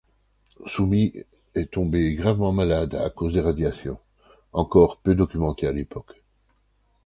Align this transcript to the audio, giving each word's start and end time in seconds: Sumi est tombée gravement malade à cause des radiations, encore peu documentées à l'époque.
Sumi 0.65 1.13
est 1.53 1.69
tombée 1.69 2.15
gravement 2.15 2.51
malade 2.51 2.95
à 2.95 3.11
cause 3.11 3.35
des 3.35 3.39
radiations, 3.41 3.99
encore 4.51 4.97
peu 4.97 5.13
documentées 5.13 5.67
à 5.67 5.71
l'époque. 5.73 6.23